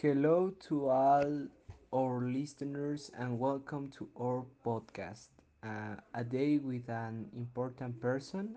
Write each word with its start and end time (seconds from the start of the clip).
Hello 0.00 0.50
to 0.68 0.88
all 0.88 1.48
our 1.92 2.20
listeners 2.22 3.10
and 3.18 3.38
welcome 3.38 3.90
to 3.98 4.08
our 4.18 4.46
podcast. 4.64 5.28
Uh, 5.62 5.96
a 6.14 6.24
day 6.24 6.56
with 6.58 6.88
an 6.88 7.28
important 7.36 8.00
person. 8.00 8.56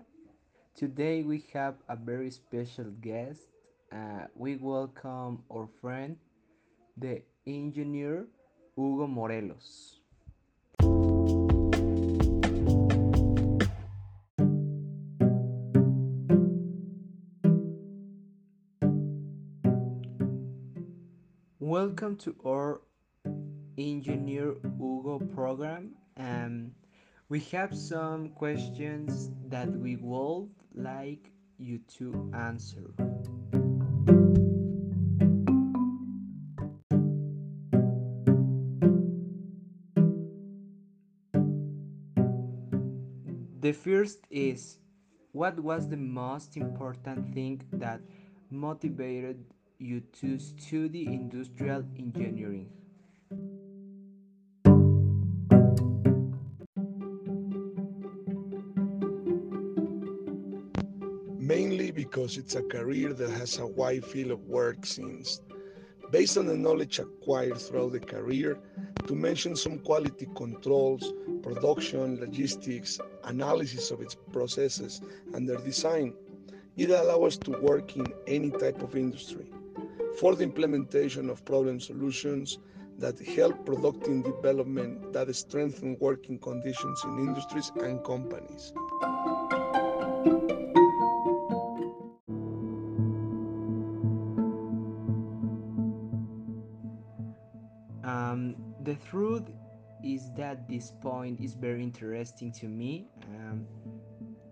Today 0.76 1.22
we 1.24 1.44
have 1.54 1.76
a 1.88 1.96
very 1.96 2.30
special 2.30 2.90
guest. 3.02 3.48
Uh, 3.92 4.26
we 4.36 4.56
welcome 4.56 5.44
our 5.52 5.68
friend, 5.80 6.18
the 6.98 7.22
engineer 7.46 8.28
Hugo 8.76 9.08
Morelos. 9.08 10.01
Welcome 21.72 22.16
to 22.16 22.36
our 22.44 22.82
engineer 23.78 24.56
Hugo 24.62 25.20
program. 25.34 25.92
Um, 26.18 26.72
we 27.30 27.40
have 27.52 27.74
some 27.74 28.28
questions 28.28 29.30
that 29.48 29.70
we 29.70 29.96
would 29.96 30.50
like 30.74 31.32
you 31.56 31.78
to 31.96 32.30
answer. 32.34 32.92
The 43.60 43.72
first 43.72 44.18
is 44.30 44.76
what 45.32 45.58
was 45.58 45.88
the 45.88 45.96
most 45.96 46.58
important 46.58 47.32
thing 47.32 47.62
that 47.72 48.02
motivated 48.50 49.42
you 49.82 50.00
to 50.20 50.38
study 50.38 51.06
industrial 51.06 51.84
engineering? 51.98 52.68
mainly 61.38 61.90
because 61.90 62.38
it's 62.38 62.54
a 62.54 62.62
career 62.62 63.12
that 63.12 63.28
has 63.28 63.58
a 63.58 63.66
wide 63.66 64.04
field 64.04 64.30
of 64.30 64.40
work 64.46 64.86
since 64.86 65.42
based 66.10 66.38
on 66.38 66.46
the 66.46 66.56
knowledge 66.56 67.00
acquired 67.00 67.58
throughout 67.58 67.92
the 67.92 68.00
career 68.00 68.56
to 69.06 69.14
mention 69.14 69.56
some 69.56 69.78
quality 69.80 70.28
controls 70.36 71.12
production 71.42 72.18
logistics 72.20 73.00
analysis 73.24 73.90
of 73.90 74.00
its 74.00 74.16
processes 74.32 75.02
and 75.34 75.48
their 75.48 75.58
design 75.58 76.14
it 76.76 76.90
allows 76.90 77.34
us 77.34 77.36
to 77.36 77.50
work 77.60 77.96
in 77.96 78.06
any 78.26 78.50
type 78.50 78.80
of 78.80 78.94
industry 78.94 79.50
for 80.18 80.34
the 80.34 80.42
implementation 80.42 81.30
of 81.30 81.44
problem 81.44 81.80
solutions 81.80 82.58
that 82.98 83.18
help 83.18 83.64
productive 83.64 84.24
development 84.24 85.12
that 85.12 85.34
strengthen 85.34 85.96
working 86.00 86.38
conditions 86.38 87.02
in 87.04 87.18
industries 87.18 87.72
and 87.76 88.04
companies 88.04 88.72
Um, 98.04 98.56
the 98.82 98.94
truth 98.94 99.44
is 100.02 100.32
that 100.36 100.68
this 100.68 100.92
point 101.00 101.40
is 101.40 101.54
very 101.54 101.82
interesting 101.82 102.50
to 102.52 102.66
me. 102.66 103.08
Um, 103.36 103.66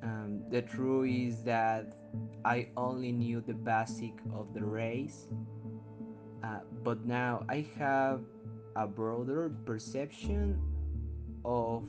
um, 0.02 0.42
the 0.50 0.62
truth 0.62 1.08
is 1.10 1.42
that 1.42 1.99
I 2.44 2.68
only 2.76 3.12
knew 3.12 3.40
the 3.40 3.54
basic 3.54 4.14
of 4.34 4.54
the 4.54 4.64
race, 4.64 5.28
uh, 6.42 6.60
but 6.82 7.04
now 7.04 7.44
I 7.48 7.66
have 7.78 8.22
a 8.76 8.86
broader 8.86 9.52
perception 9.66 10.58
of 11.44 11.84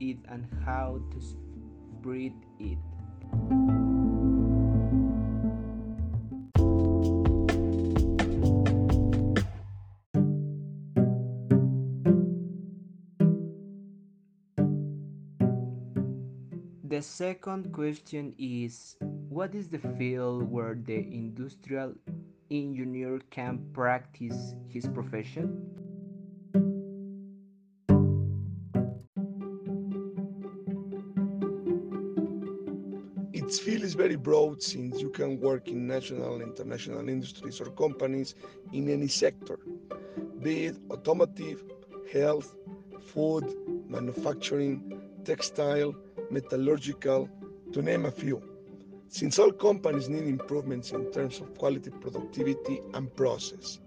it 0.00 0.18
and 0.28 0.46
how 0.64 1.00
to 1.10 1.20
spread 1.20 2.32
it. 2.58 2.78
The 16.90 17.02
second 17.02 17.72
question 17.72 18.34
is 18.36 18.96
What 19.30 19.54
is 19.54 19.68
the 19.68 19.78
field 19.78 20.50
where 20.50 20.74
the 20.74 20.96
industrial 20.96 21.94
engineer 22.50 23.20
can 23.30 23.60
practice 23.72 24.56
his 24.66 24.88
profession? 24.88 25.70
Its 33.32 33.60
field 33.60 33.82
is 33.84 33.94
very 33.94 34.16
broad 34.16 34.60
since 34.60 35.00
you 35.00 35.10
can 35.10 35.38
work 35.38 35.68
in 35.68 35.86
national 35.86 36.34
and 36.34 36.42
international 36.42 37.08
industries 37.08 37.60
or 37.60 37.66
companies 37.66 38.34
in 38.72 38.88
any 38.88 39.06
sector, 39.06 39.60
be 40.42 40.64
it 40.64 40.76
automotive, 40.90 41.62
health, 42.12 42.56
food, 43.00 43.44
manufacturing, 43.86 45.00
textile, 45.24 45.94
metallurgical, 46.32 47.28
to 47.70 47.80
name 47.80 48.06
a 48.06 48.10
few. 48.10 48.42
Since 49.12 49.40
all 49.40 49.50
companies 49.50 50.08
need 50.08 50.22
improvements 50.22 50.92
in 50.92 51.10
terms 51.10 51.40
of 51.40 51.58
quality, 51.58 51.90
productivity, 51.90 52.80
and 52.94 53.14
process. 53.16 53.80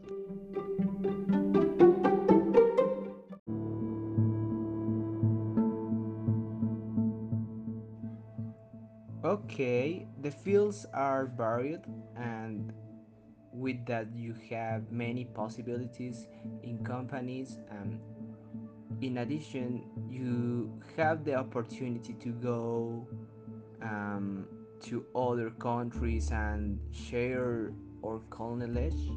Okay, 9.24 10.06
the 10.22 10.30
fields 10.30 10.86
are 10.94 11.28
varied, 11.38 11.80
and 12.18 12.74
with 13.54 13.86
that, 13.86 14.08
you 14.14 14.36
have 14.50 14.92
many 14.92 15.24
possibilities 15.24 16.28
in 16.64 16.84
companies. 16.84 17.60
And 17.72 17.98
in 19.02 19.20
addition, 19.20 19.84
you 20.10 20.78
have 20.98 21.24
the 21.24 21.36
opportunity 21.36 22.14
to 22.16 22.30
go 22.30 23.08
um, 23.82 24.46
to 24.84 25.06
other 25.16 25.50
countries 25.50 26.32
and 26.32 26.80
share 26.92 27.74
our 28.06 28.22
knowledge 28.40 29.12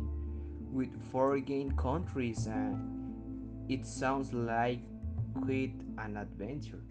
with 0.72 0.90
foreign 1.10 1.76
countries. 1.76 2.46
And 2.46 3.70
it 3.70 3.86
sounds 3.86 4.32
like 4.32 4.80
quite 5.34 5.74
an 5.98 6.16
adventure. 6.16 6.82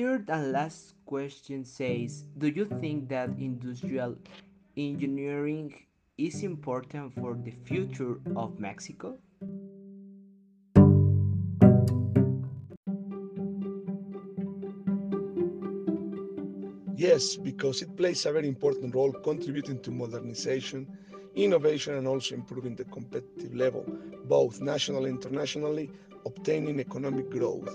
Third 0.00 0.30
and 0.30 0.52
last 0.52 0.94
question 1.04 1.62
says 1.62 2.24
Do 2.38 2.48
you 2.48 2.64
think 2.80 3.08
that 3.10 3.28
industrial 3.38 4.16
engineering 4.74 5.74
is 6.16 6.42
important 6.42 7.12
for 7.12 7.34
the 7.34 7.50
future 7.50 8.16
of 8.34 8.58
Mexico? 8.58 9.18
Yes, 16.96 17.36
because 17.36 17.82
it 17.82 17.94
plays 17.96 18.24
a 18.24 18.32
very 18.32 18.48
important 18.48 18.94
role 18.94 19.12
contributing 19.12 19.80
to 19.80 19.90
modernization, 19.90 20.86
innovation, 21.34 21.96
and 21.96 22.08
also 22.08 22.34
improving 22.36 22.74
the 22.74 22.84
competitive 22.84 23.54
level, 23.54 23.84
both 24.24 24.62
nationally 24.62 25.10
and 25.10 25.22
internationally, 25.22 25.90
obtaining 26.24 26.80
economic 26.80 27.28
growth. 27.30 27.68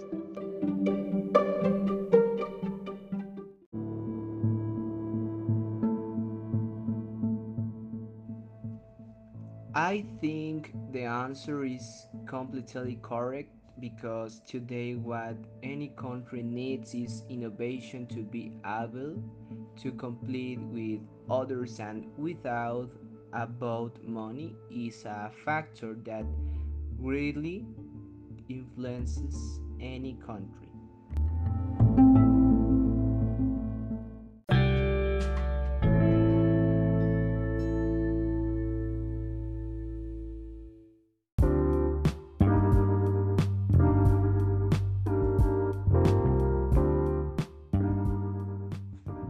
I 9.76 10.06
think 10.22 10.72
the 10.94 11.04
answer 11.04 11.66
is 11.66 12.08
completely 12.28 12.98
correct 13.02 13.50
because 13.78 14.40
today 14.48 14.96
what 14.96 15.36
any 15.64 15.90
country 15.98 16.42
needs 16.44 16.94
is 16.96 17.24
innovation 17.28 18.08
to 18.08 18.24
be 18.24 18.54
able 18.66 19.22
to 19.82 19.92
compete 19.92 20.60
with 20.62 21.02
others 21.30 21.82
and 21.82 22.06
without 22.18 22.90
about 23.34 24.02
money 24.08 24.56
is 24.72 25.04
a 25.04 25.30
factor 25.44 25.98
that 26.06 26.24
greatly 26.98 27.66
influences 28.48 29.60
any 29.82 30.14
country. 30.26 30.72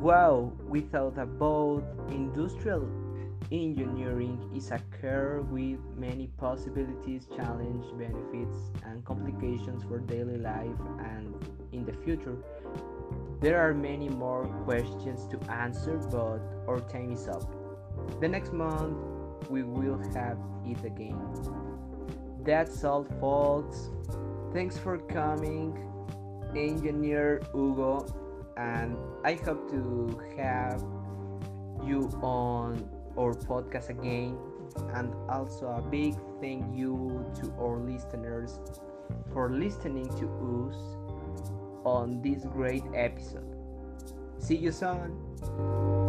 Wow, 0.05 0.53
we 0.67 0.81
thought 0.81 1.17
about 1.17 1.83
industrial 2.11 2.87
engineering 3.51 4.37
is 4.55 4.69
a 4.69 4.79
career 5.01 5.41
with 5.49 5.79
many 5.97 6.27
possibilities, 6.37 7.25
challenges, 7.35 7.91
benefits, 7.93 8.55
and 8.85 9.03
complications 9.03 9.83
for 9.85 9.97
daily 9.97 10.37
life 10.37 10.79
and 10.99 11.33
in 11.71 11.83
the 11.85 11.93
future. 12.03 12.37
There 13.41 13.59
are 13.59 13.73
many 13.73 14.07
more 14.07 14.45
questions 14.63 15.25
to 15.31 15.39
answer, 15.51 15.97
but 15.97 16.39
our 16.67 16.81
time 16.81 17.11
is 17.11 17.27
up. 17.27 17.51
The 18.21 18.27
next 18.27 18.53
month, 18.53 18.95
we 19.49 19.63
will 19.63 19.97
have 20.13 20.37
it 20.67 20.85
again. 20.85 21.17
That's 22.43 22.83
all, 22.83 23.05
folks. 23.19 23.89
Thanks 24.53 24.77
for 24.77 24.99
coming, 24.99 25.73
Engineer 26.55 27.41
Hugo, 27.55 28.24
and 28.57 28.97
I 29.23 29.33
hope 29.33 29.69
to 29.71 30.19
have 30.37 30.81
you 31.85 32.09
on 32.21 32.89
our 33.17 33.33
podcast 33.33 33.89
again. 33.89 34.37
And 34.93 35.13
also, 35.29 35.67
a 35.67 35.81
big 35.81 36.15
thank 36.41 36.75
you 36.75 37.25
to 37.41 37.53
our 37.59 37.77
listeners 37.77 38.59
for 39.31 39.49
listening 39.49 40.07
to 40.17 40.25
us 40.69 40.75
on 41.85 42.21
this 42.21 42.43
great 42.45 42.83
episode. 42.93 43.55
See 44.39 44.55
you 44.57 44.71
soon. 44.71 46.04